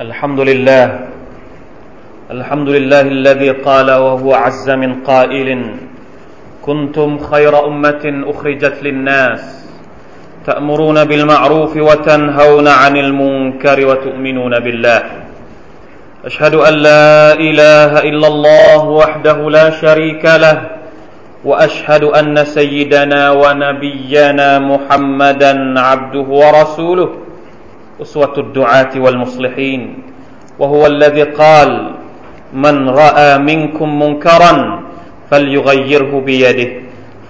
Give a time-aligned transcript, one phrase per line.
[0.00, 1.00] الحمد لله.
[2.30, 5.48] الحمد لله الذي قال وهو عز من قائل
[6.62, 9.40] كنتم خير أمة أخرجت للناس
[10.46, 15.02] تأمرون بالمعروف وتنهون عن المنكر وتؤمنون بالله.
[16.24, 20.70] أشهد أن لا إله إلا الله وحده لا شريك له
[21.44, 27.23] وأشهد أن سيدنا ونبينا محمدا عبده ورسوله.
[28.02, 30.02] أسوة الدعاة والمصلحين
[30.58, 31.94] وهو الذي قال
[32.52, 34.80] من رأى منكم منكرا
[35.30, 36.70] فليغيره بيده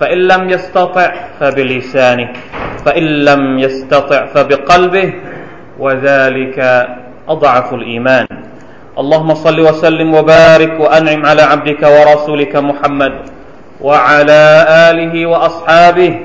[0.01, 2.29] فإن لم يستطع فبلسانه
[2.85, 5.13] فإن لم يستطع فبقلبه
[5.79, 6.87] وذلك
[7.29, 8.27] أضعف الإيمان.
[8.99, 13.13] اللهم صل وسلم وبارك وأنعم على عبدك ورسولك محمد
[13.81, 14.43] وعلى
[14.91, 16.21] آله وأصحابه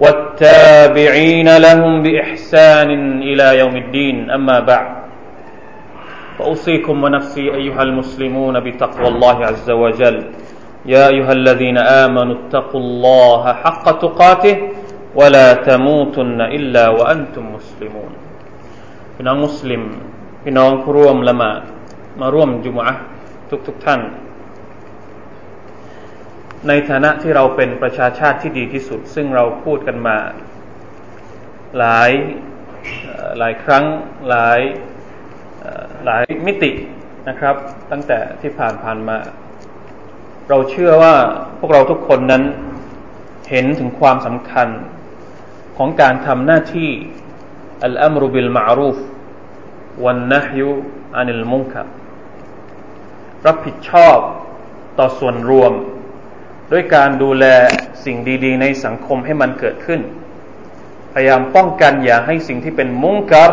[0.00, 2.90] والتابعين لهم بإحسان
[3.22, 4.88] إلى يوم الدين أما بعد
[6.38, 10.24] فأوصيكم ونفسي أيها المسلمون بتقوى الله عز وجل
[10.86, 14.56] يا أيها الذين آمنوا اتقوا الله حق تقاته
[15.14, 18.12] ولا تموتن إلا وأنتم مسلمون
[19.18, 19.82] พี่น้องมุสลิม
[20.42, 21.60] พี่น้องผู้ร่วมละหมาด
[22.20, 22.94] มาร่วมจุมอะ
[23.50, 24.00] ทุกทุกท่าน
[26.67, 30.17] ในฐานะที่เราเป็นประชาชาติที่ดีที่สุด ซึ่งเราพูดกันมา
[31.77, 32.11] หลาย
[33.39, 33.85] หลายครั้ง
[34.29, 34.59] หลาย
[36.05, 36.71] หลายมิติ
[37.27, 37.55] นะครับ
[37.91, 39.17] ตั้งแต่ที่ผ่านผ่านมา
[40.49, 41.15] เราเชื่อว่า
[41.59, 42.43] พวกเราทุกคนนั้น
[43.49, 44.67] เห็นถึงความสำคัญ
[45.77, 46.89] ของการทำหน้าที่
[47.83, 48.97] อัลอัมรุบิลมารูฟ
[50.05, 50.69] วันนะฮยุ
[51.15, 51.87] อานิลมุงคับ
[53.47, 54.17] รับผิดชอบ
[54.99, 55.73] ต่อส่วนรวม
[56.71, 57.45] ด้วยการดูแล
[58.05, 60.01] สิ่งดีๆ ในสังคมให้มันเกิดขึ้น
[61.13, 63.51] พยายามป้องกันอย่าให้สิ่งที่เป็นมุงกับ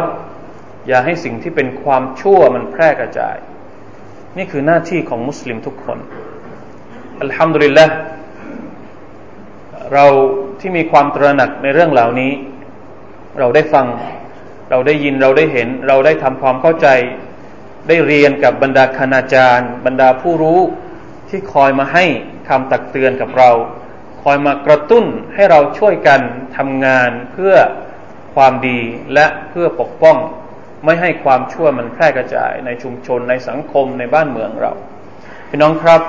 [0.88, 3.36] อย่าให้สิ่งที่เป็นความชั่วมันแพร่กระจาย
[4.36, 5.98] นี่คือหน้าที่ของมุสลิมทุกคน
[7.22, 7.86] อัลฮัมดุลิลละ
[9.92, 10.06] เรา
[10.60, 12.32] ที่มีความตระหนักในเรื่องเหล่านี้
[13.38, 13.86] เราได้ฟัง
[14.70, 16.88] เราได้ยินเราได้เห็น เราได้ทำความเข้าใจ
[17.88, 20.60] ได้เรียนกับบรรดาคณาจารย์ บรรดาผู้รู้
[21.28, 22.04] ที่คอยมาให้
[22.48, 23.50] คำตักเตือนกับเรา
[24.22, 25.04] คอยมากระตุ้น
[25.34, 26.20] ให้เราช่วยกัน
[26.56, 27.54] ทำงานเพื่อ
[28.34, 28.80] ความดี
[29.14, 30.16] และเพื่อปกป้อง
[30.84, 34.72] ไม่ให้ความชั่วมันแพร่กระจายในชุมชนในสังคมในบ้านเมืองเรา
[35.48, 36.00] พี่น้องครับ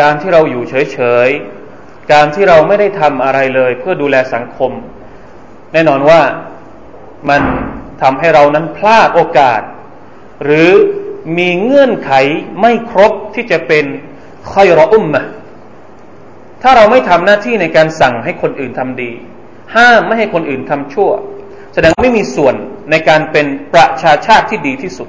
[0.00, 4.72] การที่เราอยู่เฉยๆ การที่เราไม่ได้ทำอะไรเลย เพื่อดูแลสังคม
[5.72, 6.20] แน่นอนว่า
[7.30, 7.42] มัน
[8.02, 9.60] ทำให้เรานั้นพลาดโอกาส
[10.44, 10.70] หรือ
[11.38, 12.12] มีเงื่อนไข
[12.60, 13.84] ไม่ครบที่จะเป็น
[14.52, 15.24] คอยรออุ้มมะ
[16.62, 19.10] ถ้าเราไม่ทำหน้าที่ในการสั่งให้คนอื่นทำดี
[19.76, 21.10] ห้ามไม่ให้คนอื่นทำชั่ว
[21.74, 22.54] แสดงไม่มีส่วน
[22.90, 25.08] ในการเป็นประชาชาติที่ดีที่สุด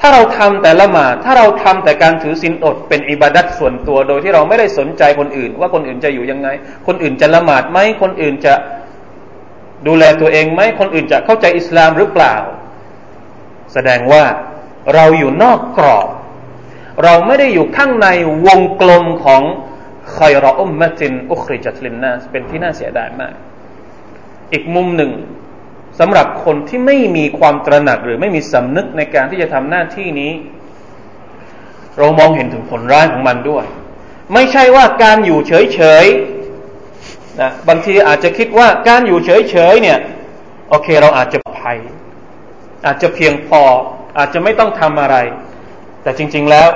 [0.00, 6.48] ถ้าเราทำแต่ละหมาถ้าเราทำแต่การถือศีลอดเป็นอิบาดัตส่วนตัว โดยที่เราไม่ได้สนใจคนอื่น ว่าคนอื่นจะอยู่ยังไง
[6.86, 8.54] คนอื่นจะละหมาดไหมคนอื่นจะ
[9.86, 12.36] ดูแลตัวเองไหมคนอื่นจะเข้าใจอิสลามหรือเปล่า
[13.72, 14.24] แสดงว่า
[14.94, 16.08] เราอยู่นอกกรอบ
[17.02, 18.08] เราไม่ได้อยู่ข้างใน
[18.46, 19.42] วงกลมของ
[20.16, 23.34] คอยรออุมมะจินอุคริจัตลินนาสเป็นที่น่าเสียดายมาก
[24.52, 25.12] อีกมุมหนึ่ง
[25.98, 30.32] สำหรับคนที่ไม่มีความตระหนักหรือไม่มีสำนึกในการที่จะทำหน้าที่นี้
[31.98, 33.64] เรามองเห็นถึงผลร้ายของมันด้วย
[34.34, 39.98] ไม่ใช่ว่าการอยู่เฉยๆนะบางทีอาจจะคิดว่าการอยู่เฉยๆเนี่ย
[40.70, 41.78] โอเคเราอาจจะภัย
[42.86, 43.62] อาจจะเพียงพอ
[44.18, 45.16] อาจจะไม่ต้องทำอะไร
[46.02, 46.68] แต่จริง ๆแล้ว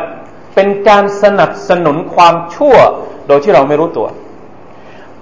[0.55, 2.77] เป็นการสนับสนุนความชั่ว
[3.28, 4.09] โดยที่เราไม่รู้ตัว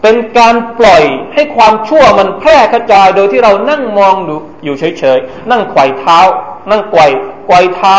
[0.02, 1.02] เป็นการปล่อย
[1.34, 6.18] ให้ความชั่วมันแพร่กระจายโดยที่เรานั่งมองดูอยู่เฉยๆนั่งไขว่เท้า
[6.70, 7.02] นั่งไกว
[7.46, 7.96] ไกวเท้า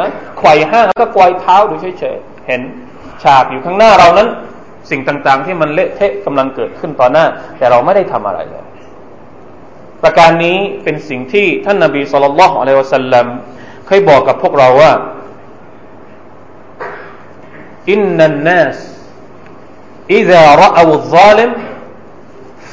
[0.00, 2.60] นะไขว่ห้างแล้วก็ไกวเท้าดูเฉยๆเห็น
[3.22, 4.28] ฉากอยู่ข้างหน้าเรานั้น
[4.90, 7.24] สิ่งต่างๆ ที่มันเละเทะกำลังเกิดขึ้นต่อหน้า
[7.58, 8.64] แต่เราไม่ได้ทำอะไรเลย
[10.02, 13.26] ประการนี้เป็นสิ่งที่ท่านนาบีสุลต่านละฮ์อะลัยวะสัลลัม
[13.86, 14.90] เคยบอกกับพวกเราว่า
[17.89, 18.79] อินนันนัส
[20.19, 21.51] إذا رأوا الظالم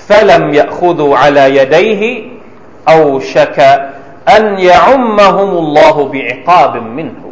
[0.09, 2.03] فلم يأخذوا على يديه
[2.89, 3.59] أوشك
[4.37, 7.23] أن يعمهم الله بعقاب منه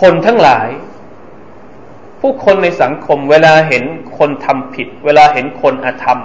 [0.00, 0.68] คนทั้งหลาย
[2.20, 3.84] ผู้คนในสังคม เวลาเห็น
[4.18, 6.18] คนทำผิด เวลาเห็นคนอธรรม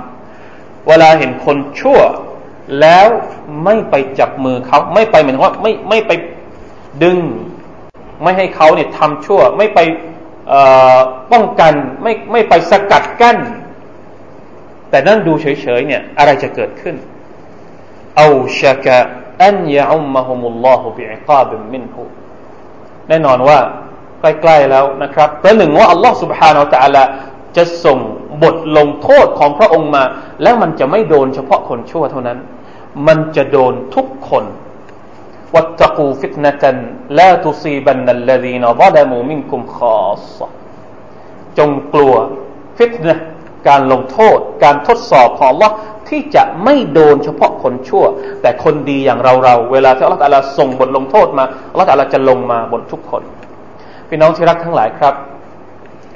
[0.87, 1.99] เวลาเห็นคนชั่ว
[2.79, 3.07] แล้ว
[3.63, 6.11] ไม่ไปจับมือเขาไม่ไปเหมือนว่าไม่ไม่ไป
[7.03, 7.17] ดึง
[8.23, 9.79] ไม่ให้เขาเนี่ยทำชั่ว ไม่ไป
[11.31, 11.73] ป้องกัน
[12.03, 13.37] ไม่ไม่ไปสกัดกั้น
[14.89, 15.45] แต่นั่นดูเฉ
[15.79, 16.95] ยๆเนี่ยอะไรจะเกิดขึ้น
[18.17, 18.27] เอา
[18.59, 18.97] ชะกะ
[19.43, 22.03] อันยะอุมมะฮุมุลลอฮุบิอิกาบิมินหู
[23.09, 23.59] แน่นอนว่า
[24.19, 27.03] ใกล้ๆแล้วนะครับประหนึ่งว่าอัลลอฮ์ سبحانه และ تعالى
[27.55, 27.97] จะส่ง
[28.43, 30.03] บทลงโทษของพระองค์มา
[30.41, 32.37] แล้วมันจะไม่โดนเฉพาะคนชั่วเท่านั้น
[33.07, 34.43] มันจะโดนทุกคน
[35.54, 40.38] واتقوا فتنة لا تصيبن الذين ظلموا منكم خاส
[41.58, 42.14] จงกลัว
[42.78, 43.14] ฟิตนะ
[43.68, 45.70] การลงโทษ การทดสอบของ Allah
[46.08, 48.04] ที่จะไม่โดนเฉพาะคนชั่ว
[48.42, 53.22] แต่คนดีอย่างเราเราเวลาที่อัลลอฮฺส่งบทลงโทษมาอัลลอฮฺจะลงมาบนทุกคน
[54.08, 55.14] พี่น้องที่รักทั้งหลายครับ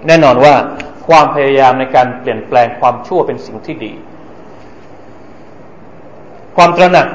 [0.07, 0.55] แน่นอนว่า
[1.07, 3.93] ความพยายามในการเปลี่ยนแปลงความชั่วเป็นสิ่งที่ดี
[6.57, 7.07] ความตระหนัก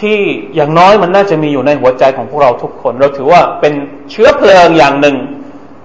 [0.00, 0.18] ที่
[0.54, 3.74] อย่างน้อยมันน่าจะมีอยู่ในหัวใจของพวกเราทุกคน เราถือว่าเป็น
[4.10, 5.16] เชื้อเพลิงอย่างหนึ่ง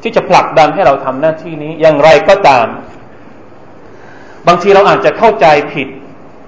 [0.01, 2.67] ที่จะผลักดันให้เราทำหน้าที่นี้อย่างไรก็ตาม
[4.47, 5.87] บางทีเราอาจจะเข้าใจผิด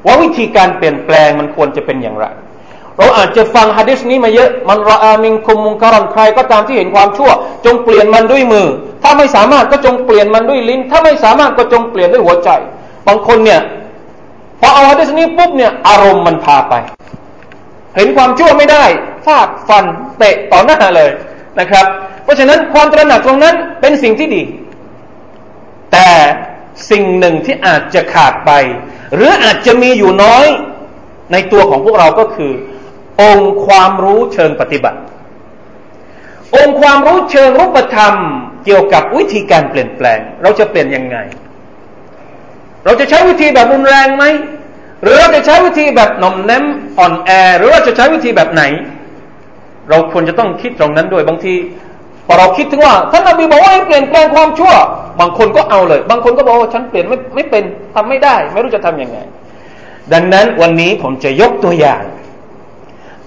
[0.06, 2.26] ว่าวิธีการเปลี่ยนแปลงมันควรจะเป็นอย่างไร
[2.98, 7.32] เราอาจจะฟังฮะดิษนี้มาเยอะ มันรออามิงคุมมุงการอนใครก็ตามที่เห็นความชั่ว
[7.66, 8.68] จงเปลี่ยนมันด้วยมือ
[9.04, 12.50] ถ้าไม่สามารถก็จงเปลี่ยนมันด้วยลิ้น ถ้าไม่สามารถก็จงเปลี่ยนด้วยหัวใจ
[13.08, 13.62] บางคนเนี่ย
[14.60, 16.74] พอเอาฮะดิษนี้ปุ๊บเนี่ยอารมณ์มันพาไป
[17.96, 18.84] เห็นความชั่วไม่ได้
[19.26, 19.86] ฟาดฟัน
[20.18, 21.12] เตะต่อหน้าเลย
[21.60, 21.86] นะครับ
[22.24, 24.44] เพราะฉะนั้นความตระหนักตรงนั้นเป็นสิ่งที่ดี
[25.92, 26.10] แต่
[26.92, 28.52] สิ่งหนึ่งที่อาจจะขาดไป
[29.16, 30.48] หรืออาจจะมีอยู่น้อย
[31.32, 32.52] ในตัวของพวกเราก็คือ
[33.22, 35.00] องค์ความรู้เชิงปฏิบัติ
[36.56, 38.14] องค์ความรู้เชิงรูปธรรม
[38.66, 41.18] เกี่ยวกับวิธีการเปลี่ยนแปลง เราจะเปลี่ยนยังไง
[42.86, 44.24] เราจะใช้วิธีแบบรุนแรงไหม
[45.04, 46.64] หรือเราจะใช้วิธีแบบนมแนม
[47.00, 48.64] อ่อนแอ หรือว่าจะใช้วิธีแบบไหน
[49.90, 51.54] เราควรจะต้องคิดตรงนั้นด้วยบางที
[52.28, 54.74] พอเราคิดถึงว่าท่านนบีบอกว่าให้เปลี่ยนแปลงความชั่ว
[55.20, 57.64] บางคนก็เอาเลย บางคนก็บอกว่าฉันเปลี่ยนไม่ไม่เป็น
[57.94, 59.18] ทำไม่ได้ ไม่รู้จะทํำยังไง
[60.14, 62.04] ดังนั้นวันนี้ผมจะยกตัวอย่าง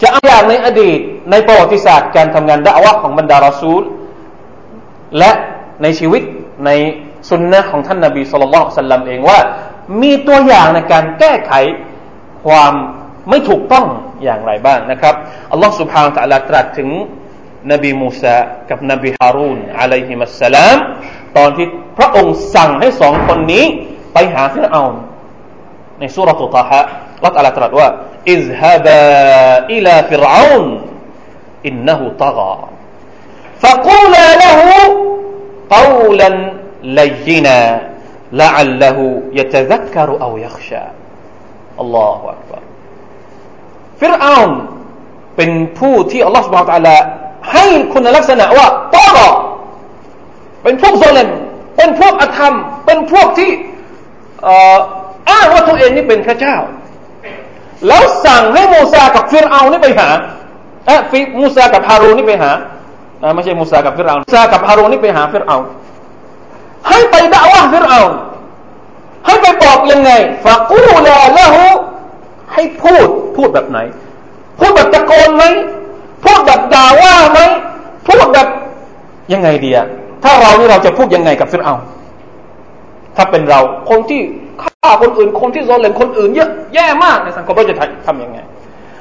[0.02, 0.98] จะเอาอย่างในอดีต
[1.30, 3.82] ในประวัติศาสตร์การทำงานดะวะของบรรดารอซูล
[5.18, 5.30] และ
[5.82, 6.22] ในชีวิต
[6.66, 6.70] ใน
[7.28, 9.38] ซุนนะฮ์ของท่านนบี صلى الله عليه وسلم เองว่า
[10.01, 11.53] มีตัวอย่างในการแก้ไข
[12.45, 12.73] ความ
[13.29, 13.85] ไม่ถูกต้อง
[14.23, 15.15] อย่างไรบ้างนะครับ
[15.51, 16.89] อัลลอฮฺ سبحانه และ تعالى ตรัสถึง
[17.71, 18.37] นบีมูซา
[18.69, 20.77] กับนบีฮารูนอะลัยฮิมัสสลาม
[21.37, 21.67] ตอนที่
[21.97, 23.65] พระองค์สั่งให้สองคนนี้
[24.13, 24.93] ไปหาฟิรเอาน
[25.99, 26.81] ในสุรตุตาฮะ
[27.25, 27.89] รัตอัลตรัสว่า
[28.35, 29.03] اذهبا
[29.75, 30.65] إلى فرعون
[31.69, 32.53] إنه طغى
[33.63, 34.59] فقولا له
[35.75, 36.29] قولا
[36.99, 37.59] لينا
[38.41, 40.83] لعله يتذكر أو يخشى
[41.83, 42.61] الله أكبر
[43.99, 44.49] ฟิรอาล
[45.35, 46.97] เป็นผู้ที่อัลลอฮฺสุบฮานตะลา
[47.51, 49.27] ให้คุณลักษณะว่าตอรอ
[50.63, 51.29] เป็นพวกโซเลม
[51.77, 52.53] เป็นพวกอธรรม
[52.85, 53.51] เป็นพวกที่
[55.29, 56.55] อ้างว่าตัวเองนี่เป็นพระเจ้า
[57.87, 60.07] แล้วสั่งให้มูซากับฟิรเอานี่ไปหา
[60.85, 62.51] เอะฟิมูซากับฮารูนี่ไปหา
[63.35, 65.57] ไม่ใช่มูซากับฟิรเอามูซากับฮารูนี่ไปหาฟิรเอา
[66.87, 68.01] ให้ไปด่าว่าฟิรเอา
[69.26, 70.10] ให้ไปบอกยังไง
[70.44, 71.66] ฝากูลาละหู
[72.52, 73.78] ให้พูดพูดแบบไหน
[74.58, 75.44] พูดแบบตะโกนไหม
[76.24, 77.40] พูดแบบด่าว่าไหม
[78.06, 78.48] พูดแบบ
[79.32, 79.78] ยังไงเดีย
[80.24, 81.74] ถ้าเรานี่เราจะพูดยังไงกับฟิรเอา
[83.16, 84.20] ถ้าเป็นเราคนที่
[84.62, 87.76] ฆ่าคนอื่น คนที่โนเลนคนอื่นเยอะแย่มากในสังคมเราจะ
[88.06, 88.38] ทำยังไง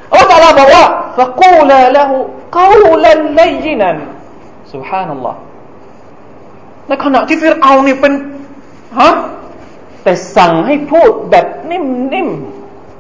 [0.09, 0.83] อัลลอฮฺตาลาบอกว่า
[1.17, 2.15] ฟักูลาละหู
[2.53, 3.97] เขาลูลันไลยินัน
[4.73, 5.39] สุบฮานัลลอฮ์
[6.87, 8.13] ในขณะที่ฟิรเอานี่เป็น
[8.99, 9.09] ฮะ
[10.04, 12.28] แต่สั่งให้พูดแบบนิ่ม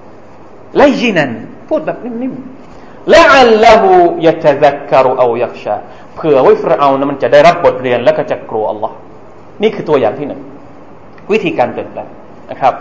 [0.02, 1.30] ๆและยินัน
[1.68, 3.90] พูดแบบนิ่มๆและอัลลอฮู
[4.26, 5.76] ยะตะซักกรุเอายักชา
[6.16, 8.94] เผื่อว่าฟิรเอานะมันจะได้รับบทเรียนและก็จะกลัวอัลลอฮ์
[9.62, 10.40] นี่คือตัวอย่างที่หนึ่ง
[11.32, 12.08] วิธีการเปลี่ยนแปลง
[12.50, 12.74] นะครับ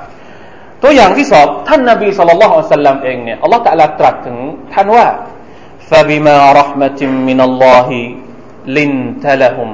[0.83, 4.37] ตัวอย่างที่สองท่านนบีสุลต่านละฮ์อัลลัมเองเนี่ยอัลลอฮ์ตะลาตรัสถึง
[4.73, 5.05] ท่านว่า
[5.89, 7.89] فبما رحمة من الله
[8.77, 9.69] لنت لهم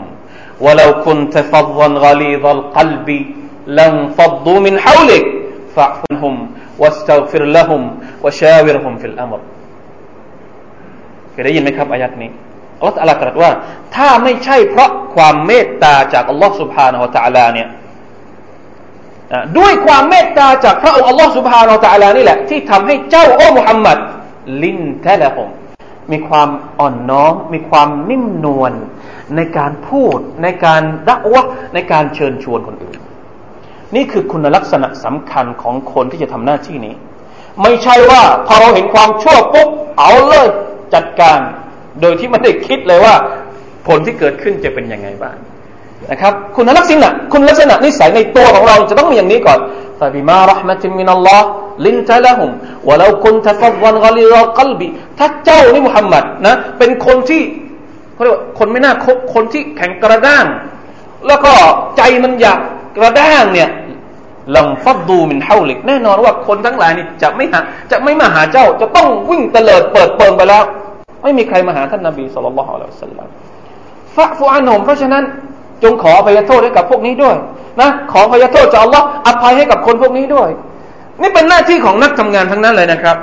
[0.66, 3.10] ولو كنت فظا غليظ القلب
[3.79, 5.23] لانفضوا من حولك
[5.77, 6.35] فاعف عنهم
[6.83, 7.83] واستغفر لهم
[8.25, 9.41] وشاورهم في الأمر
[11.31, 12.31] เคยได้ยินไหมครับอายะฮ์นี้
[12.79, 13.51] อัลลอฮฺตรัสว่า
[13.97, 17.69] ถ้าไม่ใช่เพราะความเมตตาจากอัลลอฮฺ سبحانه และลตะลาเนี่ย
[19.59, 23.99] ด้วยความเมตตาจากพระองค์อัลลอฮฺ سبحانه และลตะลานี่แหละที่ทำให้เจ้าโอ้มุฮัมมัด
[24.63, 25.49] ลินแท้ละผม
[26.13, 26.49] มีความ
[26.81, 28.73] อ่อนน้อมมีความนิ่มนวล
[29.37, 31.41] ในการพูดในการดักวะ
[31.75, 33.00] ในการเชิญชวนคนอื่น
[33.96, 36.94] นี่คือคุณลักษณะสำคัญของคนที่จะทำหน้าที่นี้
[37.64, 40.48] ไม่ใช่ว่าพอเราเห็นความชั่วปุ๊บเอาเลย
[40.94, 41.40] จัดการ
[42.02, 43.16] โดยที่ไม่ได้คิดเลยว่า
[43.88, 45.36] ผลที่เกิดขึ้นจะเป็นยังไงบ้าง
[46.12, 49.60] นะครับ คุณลักษณะคุณลักษณะนิสัยในตัวของเราจะต้องมีอย่างนี้ก่อน
[50.00, 51.42] فبما رحمة من الله
[51.86, 52.52] لنت لهم
[52.88, 54.82] ولو كنت فظا غليظ القلب
[55.18, 57.42] ถ้าเจ้านี่มุฮัมมัดนะเป็นคนที่
[58.14, 60.46] เขาเรียกว่าคนไม่น่าคบคนที่แข็งกระด้าง
[61.28, 61.54] แล้วก็
[61.98, 62.60] ใจมันอยาก
[62.98, 63.70] กระด้างเนี่ย
[64.57, 70.63] ลังฟัดดูมินเฮาลิกแน่นอนว่าคนทั้งหลายนี่จะไม่หาจะไม่มาหาเจ้า จะต้องวิ่งเตลิดเปิดเปิงไปแล้ว
[71.23, 73.29] ไม่มีใครมาหาท่านนบีสุลต่านละฮ์อัลลอฮฺสัลลัม
[74.17, 75.25] ฟะฟูอันหมเพราะฉะนั้น
[75.83, 77.37] จงขออภัยโทษให้กับพวกนี้ด้วย
[77.81, 80.49] นะขออภัยโทษจากอัลลอฮ์อภัยให้กับคนพวกนี้ด้วย
[81.21, 83.17] นี่เป็นหน้าที่ของนักทำงานทั้งนั้นเลยนะครับ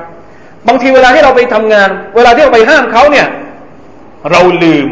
[0.68, 3.28] บางทีเวลาที่เราไปทำงาน เวลาที่เราไปห้ามเขาเนี่ย
[4.32, 4.90] เราลืม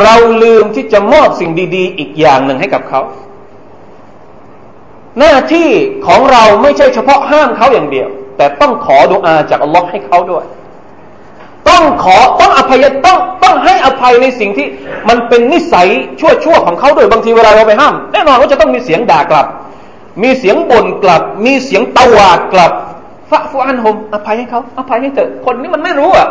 [0.00, 3.00] เราลืมที่จะมอบสิ่งดี ๆ อีกอย่างหนึ่งให้กับเขา
[5.18, 5.68] หน้าที่
[6.06, 10.44] ของเราไม่ใช่เฉพาะห้ามเขาอย่างเดียว แต่ต้องขอดุอาจากอัลลอฮ์ให้เขาด้วย
[11.68, 14.66] ต้องขอต้องอภัยต้องต้องให้อภัยในสิ่งที่
[15.08, 15.88] มันเป็นนิสัย
[16.20, 19.46] ชั่วชั่วของเขาด้วยบางทีเวลาเราไปห้าม แน่นอนว่าจะต้องมีเสียงด่ากลับ
[20.22, 22.72] มีเสียงบ่นกลับ มีเสียงตวาดกลับ
[23.30, 26.28] ฟะฟูอันหมอภัยให้เขาอภัยให้เถอะคนนี้มันไม่รู้อะ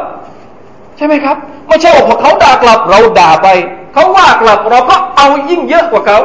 [0.97, 1.35] ใช่ไหมครับ
[1.67, 3.47] ไม่ใช่ว่าพอเขาด่ากลับ เราด่าไป
[3.93, 6.19] เขาว่ากลับ เราก็เอายิ่งเยอะกว่าเขา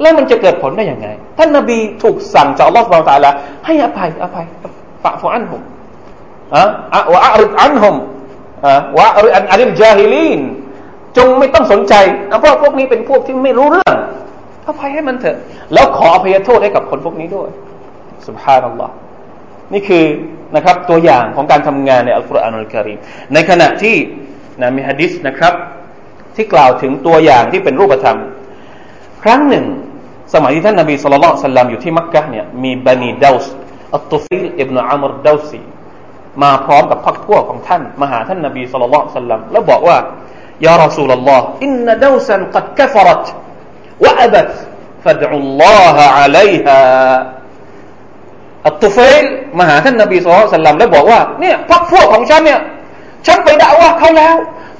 [0.00, 3.30] แล้วมันจะเกิดผลได้อยังไง ท่านนบีถูกสั่งจากอัลลอฮฺสุบไบร์ตาละ
[3.66, 4.44] ให้อภัยอภัย
[5.02, 5.62] ฟะฟอันฮุม
[6.94, 7.96] อะวะอัริดอันฮุม
[8.66, 10.40] อะวะอัริดอันิลจาฮิลีน
[11.16, 11.94] จงไม่ต้องสนใจ
[12.40, 13.96] เพราะพวกนี้เป็นพวกที่ไม่รู้เรื่อง
[14.66, 15.36] อภัยให้มันเถอะ
[15.74, 17.48] แล้วขออภัยโทษให้กับคนพวกนี้ด้วย
[18.26, 18.92] สุบฮานัลลอฮ์
[19.72, 20.04] นี่คือ
[20.56, 22.98] นะครับตัวอย่างของการทำงานในอัลกุรอานอัลกิริม
[23.34, 23.96] ในขณะที่
[24.62, 25.54] นะมีฮะดีษนะครับ
[26.36, 28.18] ที่กล่าวถึงตัวอย่างที่เป็นรูปธรรม
[29.22, 29.66] ครั้งหนึ่ง
[30.34, 33.52] สมัยที่ท่านนบี صلى الله عليه وسلم อยู่ที่มักกะฮ์เนี่ยมีบนีเดาส์
[33.94, 35.60] อัฏฏุฟัยล์ อิบนุอัมร์ อัดเดาซี
[36.42, 39.96] มาพร้อมกับพรรคพวกของท่านมาหาท่านนบี صلى الله عليه وسلم แล้วบอกว่า
[40.66, 43.26] يا رسول الله إن دوسا قد كفرت
[44.04, 44.50] وأبت
[45.04, 46.78] فادع الله عليها
[48.66, 49.24] อัตตุฟิล
[49.58, 52.60] มาหาท่านนบีสุลต่านสัลลัมแล้วบอกว่าเนี่ยพรรคพวกของฉันเนี่ย
[53.26, 54.36] ฉันไปด่าว่าเขาแล้ว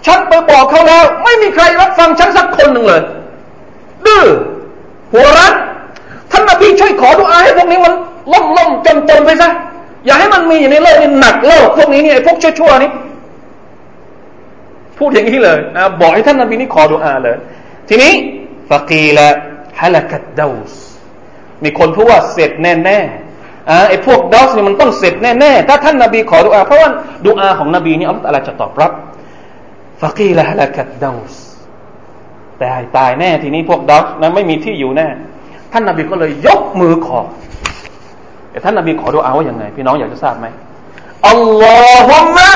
[0.06, 3.02] ฉันไปบอกเขาแล้ว ไม่มีใครรับฟังฉันสักคนหนึ่งเลย
[4.06, 4.24] ดื้อ
[5.12, 5.54] หัวรัด
[6.30, 7.92] ท่านนบีช่วยขอดุอาให้พวกนี้มัน
[8.32, 9.48] ล่มล่มจมจมไปซะ
[10.06, 12.90] อย่าให้มันมีอยู่ในโลกนี้หนักโลกพวกนี้เนี่ยพวกชั่วๆนี่
[14.98, 17.36] พูดอย่างนี้เลยนะบอกให้ท่านนบีนี่ขอดุอาเลย
[17.88, 18.12] ทีนี้
[18.70, 19.28] ฟะกีละ
[19.80, 20.74] ฮะละกัดดาวส
[21.64, 22.98] มีคนพูดว่าเสร็จแน่แน่
[23.88, 26.90] ไอ้พวกดาวส์นี่มันต้องเสร็จแน่แน่ถ้าท่านนบีขอดุอาเพราะว่า
[27.26, 28.92] ดุอาของนบีนี่อัลลอฮฺจะตอบรับ
[30.02, 31.34] ฟะกีละฮะละกัดดาวส
[32.62, 35.08] ตายตายแน่ทีนี้พวกดอกนั้นไม่มีที่อยู่แน่
[35.72, 37.20] ท่านนาบีก็เลยยกมือขอ
[38.50, 40.46] แต่ท่านนาบีขอดูอาว่าอย่างไง พี่น้องอยากจะทราบไหม
[41.28, 42.48] อัลลอฮุมะ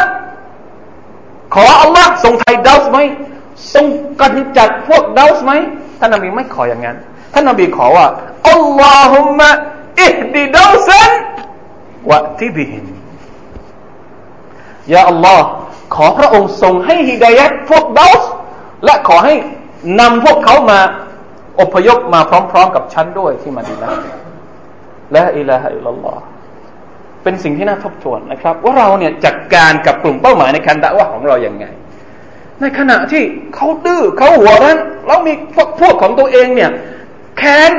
[1.55, 2.99] ขออัลลอฮ์ทรงไทยดาวส์ไหม
[3.75, 3.87] ทรง
[4.21, 5.53] กำจัดพวกดาวส์ไหม
[6.01, 6.97] ท่านนาบีไม่ขออย่างนั้น
[7.33, 8.07] ท่านนาบีขอว่า
[8.51, 9.51] อัลลอฮุมะ
[10.03, 11.11] อิฮดิดาวซัน
[12.11, 12.87] วะทิบิฮิม
[14.93, 15.47] ยาอัลลอฮ์
[15.95, 18.31] ขอพระองค์ทรงให้ฮิดายัดพวกดาวส์
[18.85, 19.35] และขอให้
[20.01, 20.81] นำพวกเขามา
[21.61, 22.21] อพยพมา
[22.53, 23.91] พร้อม ๆ กับฉันด้วยที่มาดีนะ
[25.13, 26.23] และอิลาฮะอิลลัลอฮ์
[27.23, 31.65] เป็นสิ่งที่น่าทบทวนนะครับ ว่าเราเนี่ยจัดการกับกลุ่มเป้าหมายในการด่าว่าของเราอย่างไง
[32.61, 33.23] ในขณะที่
[33.55, 36.71] เขาดื้อเขาหัวรั้นแล้วมีพวกพวกของตัวเองเนี่ย
[37.39, 37.71] แค้น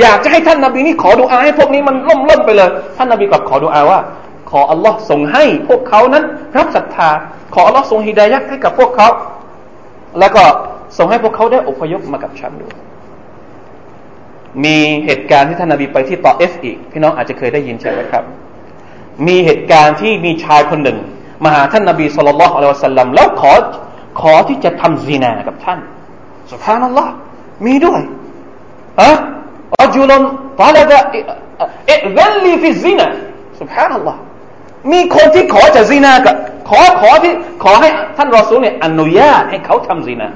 [0.00, 4.00] อยากจะให้ท่านนาบีนี่ขอดูอาให้พวกนี้มันล่มล่มไปเลย ท่านนาบีกลับขอดูอาว่า
[4.50, 6.24] ขออัลลอฮ์ทรงให้พวกเขานั้น
[6.56, 7.10] รับศรัทธา
[7.54, 9.08] ขออัลลอฮ์ทรงฮิดายักให้กับพวกเขา
[10.20, 10.44] แล้วก็
[10.96, 12.74] ส่งให้พวกเขาได้อพยพมากับฉันด้วย
[14.64, 18.24] มีเหตุการณ์ที่ท่านนาบีไปที่ตอเอฟอีกพี่น้องอาจจะเคยได้ยินใช่ไหมครับ
[19.26, 20.98] มีเหตุการณ์ที่มีชายคนหนึ่ง
[21.44, 23.52] มาหาท่านนาบีสุลต่านละอัลลอฮฺสัลลัมแล้วขอ
[24.20, 25.78] ขอที่จะทำซีนากับท่าน
[26.52, 27.12] สุภานัลลอฮ์
[27.66, 28.00] มีด้วย
[29.00, 29.10] อะ
[29.82, 30.12] รจุล
[30.60, 30.98] ตาลบะ
[31.86, 33.06] เอเวลลีฟิซีนา
[33.60, 34.20] สุภานัลลอฮ์
[34.92, 36.34] มีคนที่ขอจะซีนากับ
[36.68, 37.32] ขอขอที่
[37.62, 40.28] ขอให้ท่านรอซูลเนี่ยอนุญาตให้เขาทำซีนา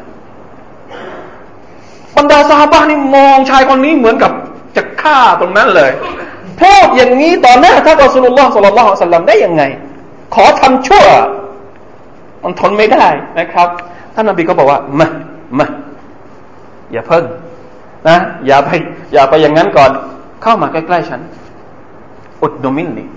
[2.17, 4.33] บรรดาสาบานี่มองชายคนนี้เหมือนกับ
[4.77, 5.91] จะฆ่าตรงนั้นเลย
[6.61, 9.63] พูดอย่างนี้ต่อหน้าท่านอัสุลลอฮ์สุลลัลลอฮุสัลลัมได้ยังไง
[10.35, 11.07] ขอทำชั่ว
[12.43, 13.07] มันทนไม่ได้
[13.39, 13.69] นะครับ
[14.15, 15.07] ท่านนบีก็บอกว่ามา
[15.59, 15.67] มา
[16.93, 17.25] อย่าเพิ่ง
[18.09, 18.71] นะอย่าไป
[19.13, 19.91] อย่าไปอย่างนั้นก่อน
[20.43, 21.21] เข้ามาใกล้ๆฉัน
[22.43, 23.09] อุดดมินนี่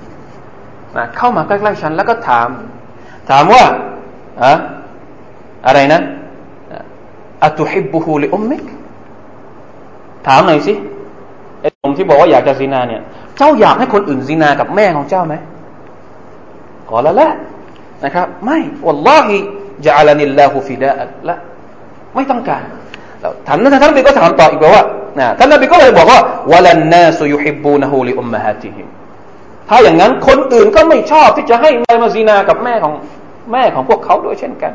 [0.97, 2.49] นะเข้ามาใกล้ๆฉันแล้วก็ถาม
[3.29, 3.63] ถามว่า
[4.43, 4.53] อะ
[5.65, 6.01] อะไรนะ
[7.43, 8.61] อัตุฮิบุฮูลิอุมมิก
[10.27, 10.73] ถามหน่อยสิ
[11.61, 13.01] ไอ้ผมที่บอกว่าอยากจะซินาเนี่ย
[13.37, 15.35] เจ้าอยากให้คนอื่นซินากับแม่ของเจ้าไหม
[16.89, 17.27] กอละละ
[18.05, 19.37] นะครับ ไม่วัลลอฮิ
[19.85, 21.35] จะอัลนิลลาฮุฟิดาอัละ
[22.15, 22.63] ไม่ต้องการ
[23.21, 24.83] แล้วถามนั้นท่านไปก็ถามต่ออีกว่า
[25.19, 26.19] นะท่านนบีก็เลยบอกว่า
[26.51, 28.87] วลันนาสุยุฮิบูนหูลิอุมมะฮาติฮิม
[29.69, 31.69] ถ้าอย่างนั้นคนอื่นก็ไม่ชอบที่จะให้
[32.01, 32.93] มาซีนากับแม่ของ
[33.51, 34.71] แม่ของพวกเขาด้วยเช่นกัน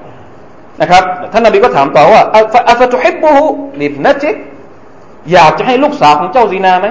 [0.81, 2.23] นะครับท่านนบีก็ถามต่อว่า
[2.71, 3.45] อัฟตุฮิบูฮู
[3.81, 4.37] ลิบนัจิก
[5.33, 6.89] อยากจะให้ลูกสาวของเจ้าซีนาไหม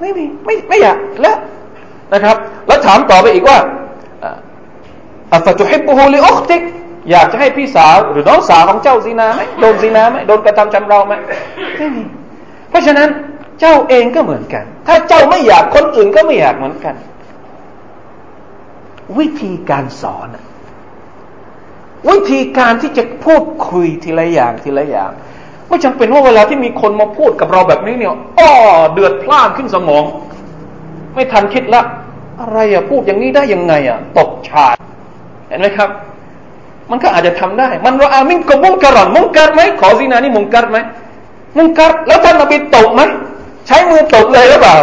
[0.00, 1.36] ไม่มีไม่ไม่อยากแล้ว
[2.12, 3.58] นะครับ แล้วถามต่อไปอีกว่า
[5.32, 6.62] อัฟตุฮิบูฮูลิอุคติก
[7.10, 11.14] อยากจะให้พี่สาวหรือน้องสาวของเจ้าซีนาไหมโดนซีนาไหมโดนกระทำจำเราไหม
[11.78, 12.02] ไม่มี
[12.70, 13.08] เพราะฉะนั้น
[13.60, 16.94] เจ้าเองก็เหมือนกัน ถ้าเจ้าไม่อยากคนอื่นก็ไม่อยากเหมือนกัน
[19.18, 20.28] วิธีการสอน
[22.10, 25.10] วิธีการที่จะพูดคุยทีละอย่างทีละอย่าง
[25.68, 28.50] ไม่จำเป็นว่าเวลาที่มีคนมาพูดกับเราแบบนี้เนี่ยอ้อ
[28.92, 30.04] เดือดพล่านขึ้นสมอง
[31.14, 31.82] ไม่ทันคิดละ
[32.40, 34.76] อะไรอะพูดอย่างนี้ได้ยังไงอะตกฉาก
[35.48, 35.90] เห็นไหมครับ
[36.90, 40.78] มันก็อาจจะทำได้ มันว่าอามินกมุงการอนมุงการไหมขอซีนานี่มุงการไหม
[41.56, 43.02] มุงการแล้วท่านนบีตกไหม
[43.66, 44.76] ใช้มือตกเลยหรือเปล่า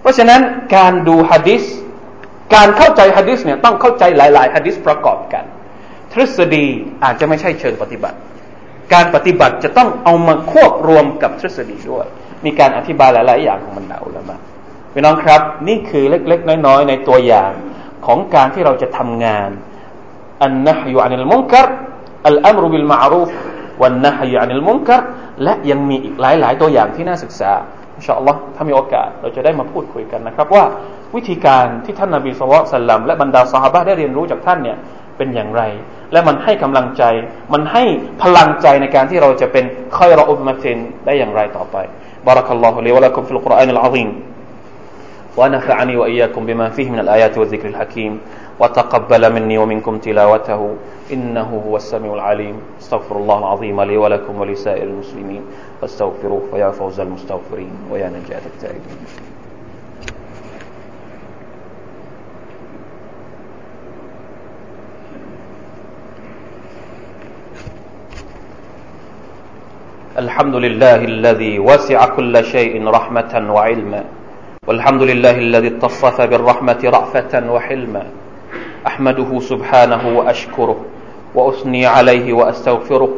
[0.00, 0.40] เพราะฉะนั้น
[0.76, 1.62] การดูฮะดิษ
[2.54, 5.44] การเข้าใจฮะดิษเนี่ยต้องเข้าใจหลาย ๆฮะดิษประกอบกัน
[6.12, 6.66] ทฤษฎี
[7.04, 8.16] อาจจะไม่ใช่เชิงปฏิบัติ
[8.92, 12.06] การปฏิบัติจะต้องเอามาควบรวมกับทฤษฎีด้วย
[12.44, 14.36] มีการอธิบายหลาย ๆ อย่างของมันดาอุลามะ
[14.92, 17.52] พี่น้องครับ นี่คือเล็ก ๆ น้อย ๆ ในตัวอย่าง
[18.06, 19.50] ของการที่เราจะทำงาน
[20.42, 21.68] อันนะฮยุอันิลมุนกัร
[22.26, 23.30] อัลอัมรุบิลมาอรูฟ
[23.82, 25.02] วันนะฮยุอันิลมุนกัร
[25.44, 27.52] และยังมีอีกหลาย ๆ ตัวอย่างที่น่าศึกษา
[27.96, 30.64] อินชาอัลลอฮ์ถ้ามีโอกาสเราจะได้มาพูดคุยกันนะครับว่า
[31.14, 34.76] วิธีการที่ท่านนาบีสุลต่านและบรรดาสหายได้เรียนรู้จากท่านเนี่ย
[35.21, 35.61] เป็นอย่างไร
[36.11, 37.03] และมันให้กำลังใจ
[37.53, 37.83] มันให้
[38.21, 39.65] พลังใจในการที่เราจะเป็น
[39.97, 41.77] คอยรออุมมาตินได้อย่างไรต่อไป
[42.27, 44.09] بارك الله لي ولكم في القرآن العظيم
[45.37, 48.19] ونفعني وإياكم بما فيه من الآيات والذكر الحكيم
[48.59, 50.75] وتقبل مني ومنكم تلاوته
[51.13, 55.41] إنه هو السميع العليم استغفر الله العظيم لي ولكم ولسائر المسلمين
[55.81, 58.97] فاستغفروه فيا فوز المستغفرين ويا نجاة التائبين
[70.18, 74.04] الحمد لله الذي وسع كل شيء رحمة وعلما
[74.66, 78.02] والحمد لله الذي اتصف بالرحمة رأفة وحلما.
[78.86, 80.76] أحمده سبحانه وأشكره
[81.34, 83.08] وأثني عليه وأستغفره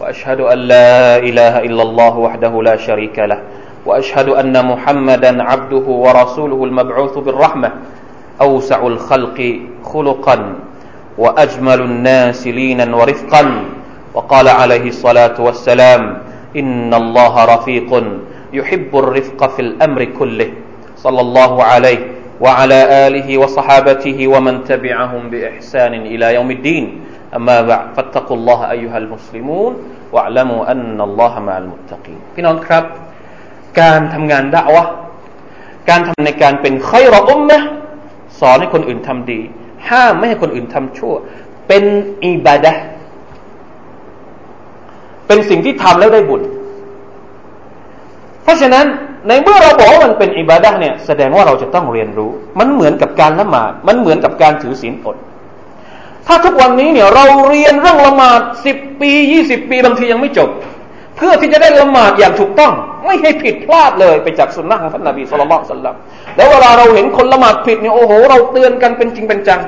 [0.00, 3.40] وأشهد أن لا إله إلا الله وحده لا شريك له
[3.86, 7.70] وأشهد أن محمدا عبده ورسوله المبعوث بالرحمة.
[8.40, 10.54] أوسع الخلق خلقا
[11.18, 13.64] وأجمل الناس لينا ورفقا.
[14.14, 16.25] وقال عليه الصلاة والسلام
[16.55, 17.91] إن الله رفيق
[18.53, 20.49] يحب الرفق في الأمر كله
[20.97, 21.99] صلى الله عليه
[22.41, 26.85] وعلى آله وصحابته ومن تبعهم بإحسان إلى يوم الدين
[27.35, 29.73] أما بعد فاتقوا الله أيها المسلمون
[30.11, 32.83] واعلموا أن الله مع المتقين พี่น้องครับ
[33.79, 34.85] การทำงานดะวะ
[35.89, 37.59] การทำในการเป็นใครรออุมมะ
[38.39, 39.39] สอนให้คนอื่นทำดี
[39.89, 41.13] ห้ามไม่ให้คนอื่นทำชั่ว
[41.67, 41.83] เป็น
[42.25, 42.73] อิบาดะ
[45.26, 46.42] เป็นสิ่งที่ทำแล้วได้บุญ
[48.44, 48.86] เพราะฉะนั้น
[49.28, 55.16] ในเมื่อเราบอกว่ามันเป็นอิบาดะเนี่ยแสดงว่าเราจะต้องเรียนรู้ มันเหมือนกับการละหมาด มันเหมือนกับการถือศีลอด
[56.26, 60.48] ถ้าทุกวันนี้เนี่ยเราเรียนเรื่องละหมาดสิบปียี่สิบปีบางทียังไม่จบ
[61.16, 62.72] เพื่อที่จะได้ละหมาดอย่างถูกต้อง
[63.06, 65.94] ไม่ให้ผิดพลาดเลยไปจากสุนนะของท่านนบีสุลต่านสัลลัม
[66.36, 69.60] แล้วเวลาเราเห็นคนละหมาดผิดเนี่ยโอ้โห เราเตือนกันเป็นจริงเป็นจัง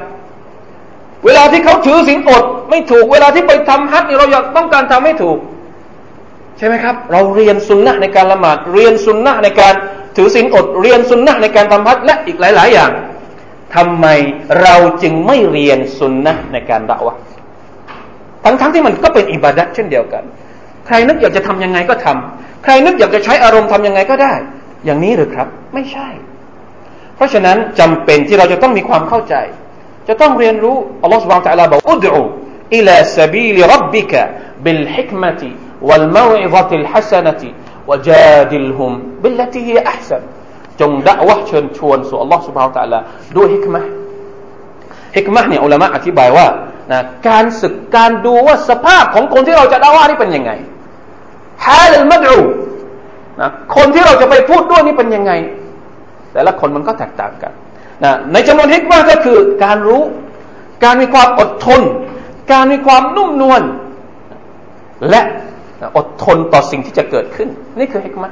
[1.24, 5.38] เวลาที่เขาถือศีลอดไม่ถูก เวลาที่ไปทำฮัจญ์เราอยากต้องการทำให้ถูก
[6.58, 9.74] ใช่ไหมครับ เราเรียนสุนนะในการละหมาดเรียนสุนนะในการ
[10.16, 12.90] ถือศีลอด เรียนสุนนะในการทำฮัจญ์และอีกหลาย ๆ อย่าง
[13.74, 14.06] ทำไม
[14.62, 17.16] เราจึงไม่เรียนสุนนะในการด่าวะ
[18.44, 20.24] ทั้งๆทที่มันก็เป็นอิบาดัตเช่นเดียวกัน
[20.86, 24.34] ใครนึกอยากจะทํำยังไงก็ทำใครนึกอยากจะใช้อารมณ์ทํำยังไงก็ได้
[24.84, 26.08] อย่างนี้หรือครับ ไม่ใช่
[27.16, 29.34] เพราะฉะนั้นจำเป็นที่เราจะต้องมีความเข้าใจ
[30.07, 32.21] จะต้องเรียนรู้อัลลอฮฺ سبحانه และ تعالى บอกอุดู
[32.75, 34.21] อิลาสบีลรับบิกะ
[34.65, 35.49] บิลฮิกมะติ
[35.89, 37.49] วัลมวอิซะติลฮัสนะติ
[37.89, 38.91] วจาดิลฮุม
[39.23, 40.21] บิลลติฮิอัพซัน
[40.79, 42.99] จงด่าวะเชิญชวนสู่อัลลอฮฺ سبحانه และ تعالى
[43.37, 43.81] ด้วยฮิกมะ
[45.17, 46.47] ฮิกมะเนี่ยอุลามะอธิบายว่า
[46.91, 50.51] นะการศึกการดูว่าสภาพของคนที่เราจะด่าวะนี่เป็นยังไง
[51.65, 52.37] ฮาลมัดู
[53.41, 55.31] นะคนที่เราจะไปพูดด้วยนี่เป็นยังไง
[56.33, 57.53] แต่ละคนมันก็แตกต่างกัน
[58.04, 60.02] นะในจำนวนฮิกมาก็คือการรู้
[60.84, 61.82] การมีความอดทน
[62.52, 63.62] การมีความนุ่มนวล
[65.10, 65.22] และ
[65.96, 68.28] อดทนต่อสิ่งที่จะเกิดขึ้น นี่คือฮิกมา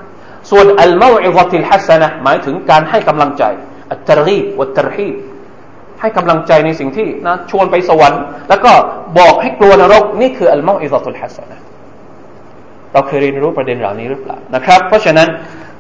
[0.51, 3.45] ส่วนอัลมาอิซติลฮัสนะหมายถึงการให้กำลังใจ
[3.93, 5.17] อัตรีบวัตตรีบ
[6.01, 8.73] ให้กำลังใจในสิ่งที่นะชวนไปสวรรค์ แล้วก็
[9.19, 11.59] บอกให้กลัวนรก นี่คืออัลมาอิซตุลฮัสนะ
[12.93, 15.29] เราเคยเรียนรู้ประเด็นเหล่านี้หรือเปล่านะครับ เพราะฉะนั้น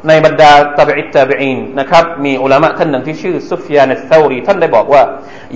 [0.08, 5.02] ในบรรดาตาบิอิตตาบิอีนนะครับมีอุลามะท่านหนึ่งที่ชื่อซุฟยานอัลซาวรีท่านได้บอกว่า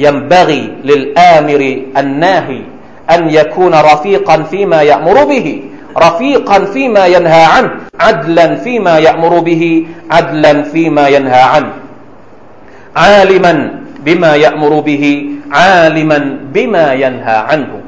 [0.05, 9.12] ينبغي للآمر الناهي أن يكون رفيقا فيما يأمر به رفيقا فيما ينهى عنه عدلا فيما
[9.12, 17.79] يأمر به عدلا فيما ينهى عنه عالما بما يأمر به عالما بما ينهى عنه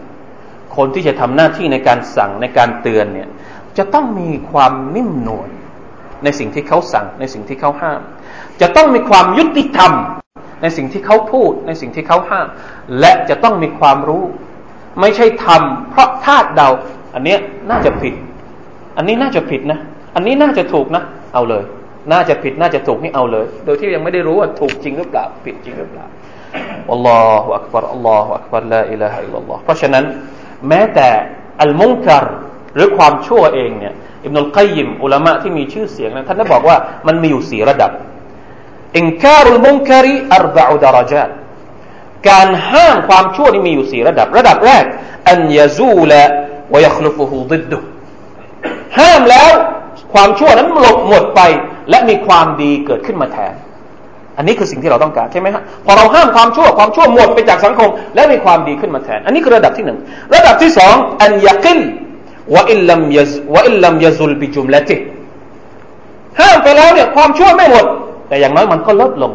[0.77, 3.29] คนที่จะทำหน้าที่ในการสั่งในการเตือนเนี่ย
[3.77, 5.49] จะต้องมีความนิ่มนวล
[6.25, 8.01] ในสิ่งที่เขาสั่ง ในสิ่งที่เขาห้าม
[8.61, 9.93] จะต้องมีความยุติธรรม
[10.63, 12.49] ในสิ่งที่เขาพูด ในสิ่งที่เขาห้าม
[13.01, 14.25] และจะต้องมีความรู้
[15.01, 16.69] ไม่ใช่ทำเพราะคาดเดา
[17.15, 17.37] อันนี้
[17.71, 18.15] น่าจะผิด
[18.97, 19.79] อันนี้น่าจะผิดนะ
[20.15, 21.03] อันนี้น่าจะถูกนะ
[21.35, 21.65] เอาเลย
[22.13, 26.07] น่าจะผิดน่าจะถูกนี่เอาเลย โดยที่ยังไม่ได้รู้ว่าถูกจริงหรือเปล่า ผิดจริงหรือเปล่า
[26.93, 30.05] อัลลอฮฺอักบารอัลลอฮฺอักบารลาอิลาฮะอิลลัลลอฮ์เพราะฉะนั้น
[30.69, 31.09] แม้แต่
[31.63, 32.25] อัลมุงการ
[32.75, 37.91] หรือความชั่วเองเนี่ย อิบนุลกัยยิมอุลามะที่มีชื่อเสียงนะท่านได้บอกว่ามันมีอยู่สี่ระดับ
[38.97, 41.25] อินคารุลมุงคารีอัรบะอุดารจา
[42.29, 44.85] การห้ามความชั่วนี่มีอยู่สี่ระดับ ระดับแรก
[45.29, 46.23] อันยาซูละ
[46.73, 47.79] วยคลุฟุฮูดิดดุ
[48.99, 49.49] ห้ามแล้ว
[50.13, 51.41] ความชั่วนั้นหลบหมดไป
[51.91, 53.55] และมีความดีเกิดขึ้นมาแทน
[54.37, 59.99] อันนี้คือสิ่งที่เราต้องการใช่ไหมฮะพอเราห้ามความชั่วความชั่วหมดไปจากสังคม และมีความดีขึ้นมาแทน อันนี้คือระดับที่หนึ่ง
[60.35, 61.81] ระดับที่สองอันยากิล
[62.55, 64.97] วะอิลลัมยซวะอิลลัมยซุลบิจุมละติ
[66.41, 67.87] ห้ามไปแล้วเนี่ยความชั่วไม่หมด
[68.29, 69.33] แต่อย่างน้อยมันก็ลดลง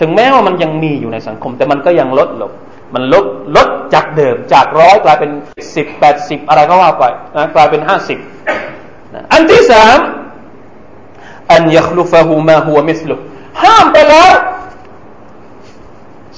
[0.00, 2.50] ถึงแม้ว่ามันยังมีอยู่ในสังคม แต่มันก็ยังลดลง
[2.94, 5.30] มันลดลดจากเดิมจากร้อยกลายเป็น
[5.74, 7.04] สิบแปดสิบอะไรก็ว่าไป
[7.36, 8.18] นะกลายเป็นห้าสิบ
[9.32, 9.98] อันที่สาม
[11.52, 13.14] อันยัคลุฟะฮูมาฮัวมิสลุ
[13.62, 14.32] ห้ามไปแล้ว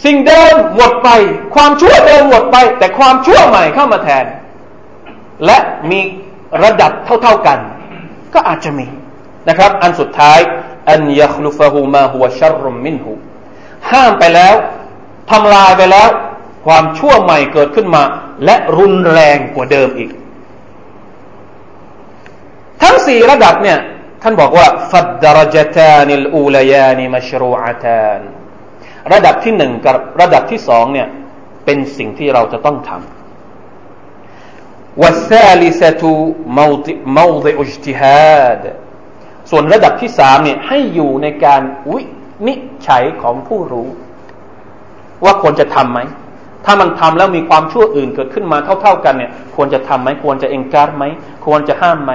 [0.04, 1.08] สิ่งเดิมหมดไป
[1.54, 4.24] ความชั่วเดิมหมดไป แต่ความชั่วใหม่เข้ามาแทน
[5.46, 5.58] และ
[5.90, 6.00] มี
[6.62, 7.58] ระดับเท่าๆกัน
[8.34, 8.86] ก็อาจจะมี
[9.48, 10.38] นะครับ อันสุดท้าย
[10.90, 13.12] อันยัคลุฟะฮูมาฮัวชัรรุมมินหู
[13.90, 14.54] ห้ามไปแล้ว
[15.30, 16.08] ทำลายไปแล้ว
[16.66, 18.02] ความชั่วใหม่เกิดขึ้นมา
[18.44, 20.10] และรุนแรงกว่าเดิมอีก
[22.82, 23.78] ทั้งสี่ระดับเนี่ย
[24.22, 28.20] ท่านบอกว่าฟัดดรจตานิลอูลยานิมชรูอาตาน
[29.12, 31.08] ระดับที่หนึ่งกับระดับที่สองเนี่ย
[31.64, 33.19] เป็นสิ่งที่เราจะต้องทำ
[35.01, 36.03] والثالثة
[36.59, 38.61] موضع, موضع اجتهاد
[39.51, 42.01] ส่วนระดับที่สามเนี่ยให้อยู่ในการวิ
[42.47, 43.87] นิจฉัยของผู้รู้
[45.23, 45.99] ว่าควรจะทำไหม
[46.65, 51.03] ถ้ามันทำแล้วมีความชั่วอื่นเกิดขึ้นมาเท่าๆกันเนี่ยควรจะทำไหมควรจะเองการไหม
[51.45, 52.11] ควรจะห้ามไหม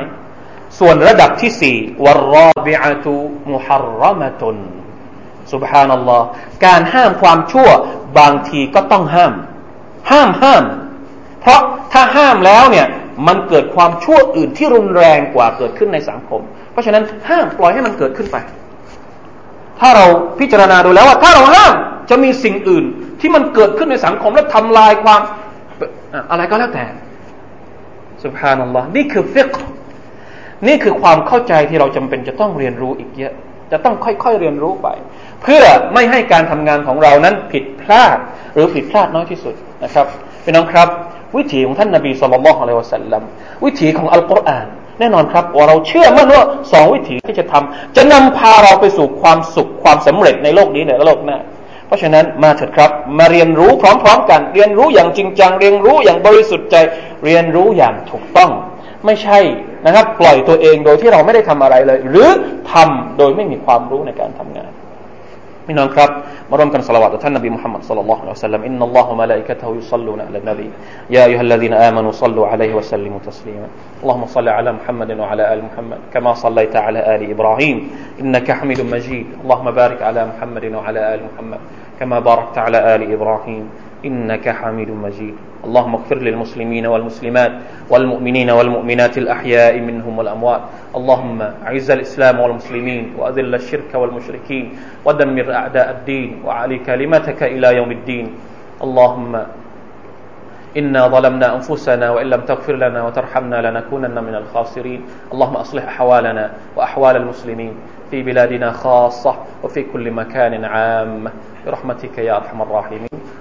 [0.78, 3.14] ส่วนระดับที่สี่วรอบิอะตุ
[3.52, 4.58] มุฮัรรมะตุน
[5.52, 6.26] سبحان อัลลอฮ์
[6.66, 7.68] การห้ามความชั่ว
[8.18, 9.32] บางทีก็ต้องห้าม
[10.10, 10.64] ห้ามห้าม
[11.45, 11.61] เพราะ
[11.93, 12.87] ถ้าห้ามแล้วเนี่ย
[13.27, 18.37] มันเกิดความชั่วอื่นที่รุนแรงกว่าเกิดขึ้นในสังคม เพราะฉะนั้นห้ามปล่อยให้มันเกิดขึ้นไป
[19.79, 20.05] ถ้าเรา
[20.39, 21.73] พิจารณาดูแล้วว่าถ้าเราห้าม
[22.09, 22.85] จะมีสิ่งอื่น
[23.19, 25.19] ที่มันเกิดขึ้นในสังคมและทำลายความ
[26.31, 26.85] อะไรก็แล้วแต่
[28.23, 29.51] สุภานัลลอฮ์นี่คือฟิก
[30.67, 33.33] นี่คือความเข้าใจที่เราจำเป็นจะต้องเรียนรู้อีกเยอะ
[33.71, 34.87] จะต้องค่อยๆเรียนรู้ไป
[35.41, 38.17] เพื่อไม่ให้การทำงานของเรานั้นผิดพลาด
[38.53, 40.05] หรือผิดพลาดน้อยที่สุดนะครับ
[40.43, 40.89] พี่น้องครับ
[41.37, 43.23] วิถีของท่านนบีสุลต่านละฮ์อะลัยวะสัลลัม
[43.65, 44.67] วิถีของอัลกุรอาน
[44.99, 51.37] แน่นอนครับว่าเราเชื่อมั่นว่าสองวิถีที่จะทำจะนำพาเราไปสู่ความสุขความสำเร็จในโลกนี้ในโลกหน้า
[51.87, 56.75] เพราะฉะนั้นมาเถิดครับ มาเรียนรู้พร้อม ๆ กัน เรียนรู้อย่างจริงจัง เรียนรู้อย่างบริสุทธิ์ใจ
[57.25, 58.51] เรียนรู้อย่างถูกต้อง
[59.05, 59.39] ไม่ใช่
[59.85, 62.29] นะครับ ปล่อยตัวเองโดยที่เราไม่ได้ทำอะไรเลย หรือ
[62.71, 64.71] ทำโดยไม่มีความรู้ในการทำงาน
[65.67, 66.09] พี่น้องครับ
[66.49, 73.12] มาร่วมกันศอละวาตต่อท่านนบีมุฮัมมัดصلى الله عليه وسلم إن الله وملائكته يصلون على النبي يا أيها الذين آمنوا صلوا عليه
[73.12, 78.64] وسلموا تسليما اللهم صل على محمد وعلى آل محمد كما صليت على آل إبراهيم إنك
[78.64, 83.63] حميد مجيد اللهم بارك على محمد وعلى آل محمد كما باركت على آل إبراهيم
[84.05, 85.35] إنك حميد مجيد.
[85.65, 87.51] اللهم اغفر للمسلمين والمسلمات
[87.89, 90.61] والمؤمنين والمؤمنات الأحياء منهم والأموات.
[90.95, 94.65] اللهم أعز الإسلام والمسلمين وأذل الشرك والمشركين
[95.05, 98.25] ودمر أعداء الدين وعلي كلمتك إلى يوم الدين.
[98.83, 99.33] اللهم
[100.77, 105.01] إنا ظلمنا أنفسنا وإن لم تغفر لنا وترحمنا لنكونن من الخاسرين.
[105.33, 107.73] اللهم أصلح أحوالنا وأحوال المسلمين
[108.11, 111.31] في بلادنا خاصة وفي كل مكان عام.
[111.65, 113.07] برحمتك يا أرحم الراحمين.